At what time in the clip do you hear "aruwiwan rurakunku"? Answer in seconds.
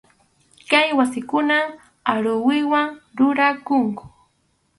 2.13-4.05